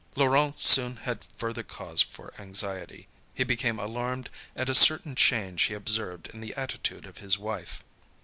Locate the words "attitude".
6.55-7.05